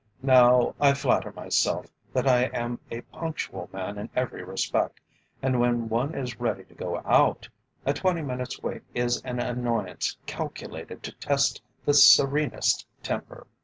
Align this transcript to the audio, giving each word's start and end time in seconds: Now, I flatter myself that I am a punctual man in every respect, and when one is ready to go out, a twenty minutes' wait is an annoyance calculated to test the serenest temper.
Now, 0.23 0.73
I 0.81 0.95
flatter 0.95 1.31
myself 1.31 1.85
that 2.11 2.27
I 2.27 2.45
am 2.45 2.79
a 2.89 3.01
punctual 3.01 3.69
man 3.71 3.99
in 3.99 4.09
every 4.15 4.43
respect, 4.43 4.99
and 5.43 5.59
when 5.59 5.89
one 5.89 6.15
is 6.15 6.39
ready 6.39 6.63
to 6.63 6.73
go 6.73 7.03
out, 7.05 7.47
a 7.85 7.93
twenty 7.93 8.23
minutes' 8.23 8.63
wait 8.63 8.81
is 8.95 9.21
an 9.21 9.39
annoyance 9.39 10.17
calculated 10.25 11.03
to 11.03 11.11
test 11.11 11.61
the 11.85 11.93
serenest 11.93 12.87
temper. 13.03 13.45